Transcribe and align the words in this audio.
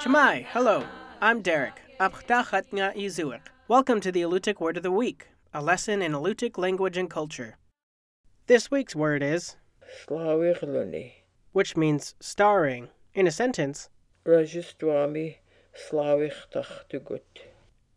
Cama'i, 0.00 0.46
hello. 0.46 0.84
I'm 1.20 1.42
Derek. 1.42 1.80
Welcome 3.68 4.00
to 4.00 4.10
the 4.10 4.22
Alutiiq 4.22 4.60
Word 4.60 4.76
of 4.78 4.82
the 4.82 4.90
Week, 4.90 5.28
a 5.52 5.62
lesson 5.62 6.00
in 6.00 6.12
Alutiiq 6.12 6.56
language 6.56 6.96
and 6.96 7.10
culture. 7.10 7.58
This 8.46 8.70
week's 8.70 8.96
word 8.96 9.22
is 9.22 9.56
which 11.52 11.76
means 11.76 12.14
starring. 12.20 12.88
In 13.14 13.26
a 13.26 13.30
sentence, 13.30 13.90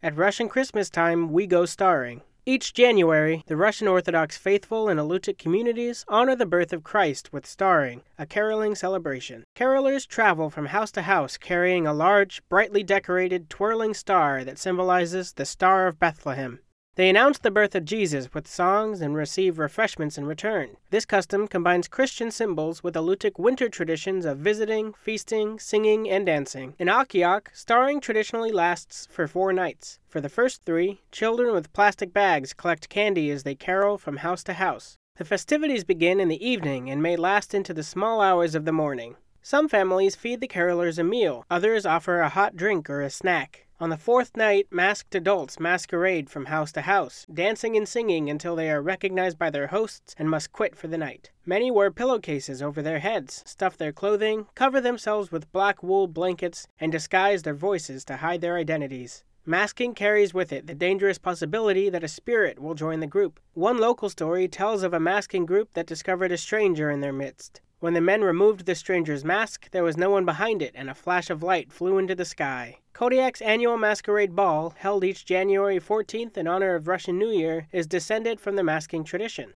at 0.03 0.17
Russian 0.17 0.49
Christmas 0.49 0.89
time, 0.89 1.31
we 1.31 1.47
go 1.47 1.65
starring. 1.65 2.21
Each 2.45 2.73
January, 2.73 3.41
the 3.47 3.55
Russian 3.55 3.87
Orthodox 3.87 4.35
faithful 4.35 4.89
in 4.89 4.97
Alutiiq 4.97 5.37
communities 5.37 6.03
honor 6.09 6.35
the 6.35 6.45
birth 6.45 6.73
of 6.73 6.83
Christ 6.83 7.31
with 7.31 7.45
starring, 7.45 8.01
a 8.19 8.25
caroling 8.25 8.75
celebration. 8.75 9.45
Carolers 9.55 10.05
travel 10.05 10.49
from 10.49 10.65
house 10.65 10.91
to 10.91 11.03
house 11.03 11.37
carrying 11.37 11.87
a 11.87 11.93
large, 11.93 12.41
brightly 12.49 12.83
decorated, 12.83 13.49
twirling 13.49 13.93
star 13.93 14.43
that 14.43 14.59
symbolizes 14.59 15.31
the 15.31 15.45
Star 15.45 15.87
of 15.87 15.99
Bethlehem. 15.99 16.59
They 16.95 17.09
announce 17.09 17.39
the 17.39 17.49
birth 17.49 17.73
of 17.73 17.85
Jesus 17.85 18.31
with 18.35 18.47
songs 18.47 19.01
and 19.01 19.15
receive 19.15 19.57
refreshments 19.57 20.15
in 20.15 20.27
return. 20.27 20.77
This 20.91 21.05
custom 21.05 21.47
combines 21.47 21.87
Christian 21.87 22.29
symbols 22.29 22.83
with 22.83 22.93
Alutiiq 22.93 23.39
winter 23.39 23.67
traditions 23.67 24.25
of 24.25 24.37
visiting, 24.37 24.93
feasting, 24.93 25.57
singing, 25.57 26.07
and 26.07 26.23
dancing. 26.23 26.75
In 26.77 26.89
Akhiok, 26.89 27.47
starring 27.51 27.99
traditionally 27.99 28.51
lasts 28.51 29.07
for 29.09 29.27
four 29.27 29.51
nights. 29.51 29.97
For 30.07 30.21
the 30.21 30.29
first 30.29 30.61
three, 30.65 31.01
children 31.11 31.51
with 31.51 31.73
plastic 31.73 32.13
bags 32.13 32.53
collect 32.53 32.89
candy 32.89 33.31
as 33.31 33.41
they 33.41 33.55
carol 33.55 33.97
from 33.97 34.17
house 34.17 34.43
to 34.43 34.53
house. 34.53 34.95
The 35.15 35.25
festivities 35.25 35.83
begin 35.83 36.19
in 36.19 36.27
the 36.27 36.47
evening 36.47 36.91
and 36.91 37.01
may 37.01 37.15
last 37.15 37.55
into 37.55 37.73
the 37.73 37.81
small 37.81 38.21
hours 38.21 38.53
of 38.53 38.65
the 38.65 38.71
morning. 38.71 39.15
Some 39.41 39.67
families 39.67 40.15
feed 40.15 40.41
the 40.41 40.47
carolers 40.47 40.99
a 40.99 41.03
meal, 41.03 41.43
others 41.49 41.87
offer 41.87 42.19
a 42.19 42.29
hot 42.29 42.55
drink 42.55 42.87
or 42.87 43.01
a 43.01 43.09
snack. 43.09 43.62
On 43.79 43.89
the 43.89 43.97
fourth 43.97 44.37
night, 44.37 44.67
masked 44.69 45.15
adults 45.15 45.59
masquerade 45.59 46.29
from 46.29 46.45
house 46.45 46.71
to 46.73 46.81
house, 46.81 47.25
dancing 47.33 47.75
and 47.75 47.87
singing 47.87 48.29
until 48.29 48.55
they 48.55 48.69
are 48.69 48.81
recognized 48.81 49.39
by 49.39 49.49
their 49.49 49.67
hosts 49.67 50.15
and 50.17 50.29
must 50.29 50.51
quit 50.51 50.75
for 50.75 50.87
the 50.87 50.97
night. 50.97 51.31
Many 51.45 51.71
wear 51.71 51.89
pillowcases 51.89 52.61
over 52.61 52.81
their 52.81 52.99
heads, 52.99 53.41
stuff 53.45 53.75
their 53.75 53.91
clothing, 53.91 54.45
cover 54.53 54.79
themselves 54.79 55.31
with 55.31 55.51
black 55.51 55.81
wool 55.81 56.07
blankets, 56.07 56.67
and 56.79 56.91
disguise 56.91 57.41
their 57.41 57.55
voices 57.55 58.05
to 58.05 58.17
hide 58.17 58.41
their 58.41 58.57
identities. 58.57 59.23
Masking 59.45 59.93
carries 59.93 60.33
with 60.33 60.53
it 60.53 60.67
the 60.67 60.75
dangerous 60.75 61.17
possibility 61.17 61.89
that 61.89 62.03
a 62.03 62.07
spirit 62.07 62.59
will 62.59 62.75
join 62.75 63.01
the 63.01 63.07
group. 63.07 63.39
One 63.55 63.77
local 63.77 64.09
story 64.09 64.47
tells 64.47 64.83
of 64.83 64.93
a 64.93 64.99
masking 64.99 65.45
group 65.45 65.73
that 65.73 65.87
discovered 65.87 66.31
a 66.31 66.37
stranger 66.37 66.89
in 66.89 67.01
their 67.01 67.11
midst. 67.11 67.59
When 67.83 67.93
the 67.93 67.99
men 67.99 68.21
removed 68.21 68.65
the 68.65 68.75
stranger's 68.75 69.25
mask, 69.25 69.69
there 69.71 69.83
was 69.83 69.97
no 69.97 70.09
one 70.09 70.23
behind 70.23 70.61
it, 70.61 70.71
and 70.73 70.89
a 70.89 70.95
flash 70.95 71.29
of 71.29 71.43
light 71.43 71.69
flew 71.69 71.97
into 71.97 72.15
the 72.15 72.23
sky. 72.23 72.77
Kodiak's 72.93 73.41
annual 73.41 73.77
masquerade 73.77 74.33
ball, 74.33 74.73
held 74.77 75.03
each 75.03 75.25
January 75.25 75.81
14th 75.81 76.37
in 76.37 76.47
honor 76.47 76.75
of 76.75 76.87
Russian 76.87 77.19
New 77.19 77.27
Year, 77.27 77.67
is 77.73 77.85
descended 77.85 78.39
from 78.39 78.55
the 78.55 78.63
masking 78.63 79.03
tradition. 79.03 79.51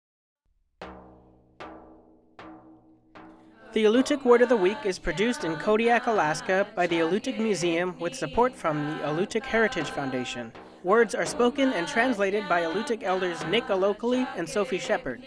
The 3.74 3.84
Alutiiq 3.84 4.26
Word 4.26 4.42
of 4.42 4.50
the 4.50 4.58
Week 4.58 4.80
is 4.86 4.98
produced 4.98 5.44
in 5.44 5.58
Kodiak, 5.58 6.08
Alaska 6.08 6.66
by 6.76 6.88
the 6.88 7.02
Alutiiq 7.02 7.38
Museum 7.38 7.96
with 8.00 8.16
support 8.16 8.56
from 8.56 8.88
the 8.88 9.04
Alutiiq 9.04 9.44
Heritage 9.44 9.92
Foundation. 9.92 10.52
Words 10.84 11.14
are 11.14 11.28
spoken 11.28 11.74
and 11.74 11.88
translated 11.88 12.50
by 12.50 12.64
Alutiiq 12.64 13.04
elders 13.04 13.46
Nick 13.46 13.66
Alokli 13.66 14.28
and 14.36 14.50
Sophie 14.50 14.80
Shepard. 14.80 15.22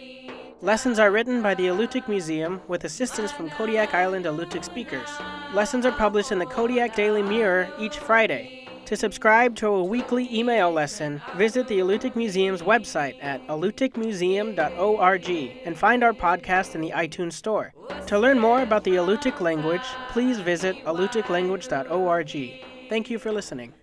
Lessons 0.61 0.99
are 0.99 1.09
written 1.09 1.41
by 1.41 1.55
the 1.55 1.67
Alutiiq 1.67 2.09
Museum 2.09 2.59
with 2.67 2.83
assistance 2.83 3.31
from 3.31 3.49
Kodiak 3.49 3.93
Island 3.93 4.25
Alutiiq 4.25 4.65
speakers. 4.65 5.07
Lessons 5.53 5.85
are 5.85 5.91
published 5.93 6.33
in 6.33 6.39
the 6.39 6.45
Kodiak 6.45 6.97
Daily 6.97 7.23
Mirror 7.23 7.69
each 7.79 7.97
Friday. 7.97 8.67
To 8.83 8.97
subscribe 8.97 9.55
to 9.55 9.67
a 9.67 9.81
weekly 9.81 10.27
email 10.37 10.69
lesson, 10.69 11.21
visit 11.37 11.69
the 11.69 11.79
Alutiiq 11.79 12.17
Museum's 12.17 12.61
website 12.61 13.15
at 13.21 13.47
alutiiqmuseum.org 13.47 15.29
and 15.63 15.77
find 15.77 16.03
our 16.03 16.11
podcast 16.11 16.75
in 16.75 16.81
the 16.81 16.91
iTunes 16.91 17.33
Store. 17.33 17.73
To 18.07 18.19
learn 18.19 18.37
more 18.37 18.61
about 18.61 18.83
the 18.83 18.95
Alutiiq 18.95 19.39
language, 19.39 19.85
please 20.09 20.39
visit 20.39 20.75
alutiiqlanguage.org. 20.83 22.65
Thank 22.89 23.09
you 23.09 23.17
for 23.17 23.31
listening. 23.31 23.73